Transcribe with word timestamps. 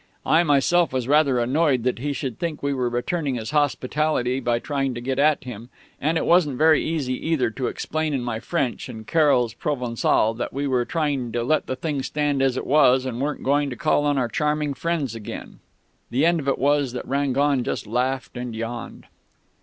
I 0.25 0.41
myself 0.41 0.91
was 0.91 1.07
rather 1.07 1.37
annoyed 1.37 1.83
that 1.83 1.99
he 1.99 2.11
should 2.11 2.39
think 2.39 2.63
we 2.63 2.73
were 2.73 2.89
returning 2.89 3.35
his 3.35 3.51
hospitality 3.51 4.39
by 4.39 4.57
trying 4.57 4.95
to 4.95 4.99
get 4.99 5.19
at 5.19 5.43
him, 5.43 5.69
and 5.99 6.17
it 6.17 6.25
wasn't 6.25 6.57
very 6.57 6.83
easy 6.83 7.13
either 7.27 7.51
to 7.51 7.67
explain 7.67 8.11
in 8.11 8.23
my 8.23 8.39
French 8.39 8.89
and 8.89 9.05
Carroll's 9.05 9.53
Provençal 9.53 10.35
that 10.37 10.53
we 10.53 10.65
were 10.65 10.85
going 10.85 11.31
to 11.33 11.43
let 11.43 11.67
the 11.67 11.75
thing 11.75 12.01
stand 12.01 12.41
as 12.41 12.57
it 12.57 12.65
was 12.65 13.05
and 13.05 13.21
weren't 13.21 13.43
going 13.43 13.69
to 13.69 13.75
call 13.75 14.05
on 14.05 14.17
our 14.17 14.27
charming 14.27 14.73
friends 14.73 15.13
again.... 15.13 15.59
The 16.09 16.25
end 16.25 16.39
of 16.39 16.47
it 16.47 16.57
was 16.57 16.93
that 16.93 17.07
Rangon 17.07 17.61
just 17.63 17.85
laughed 17.85 18.35
and 18.35 18.55
yawned.... 18.55 19.05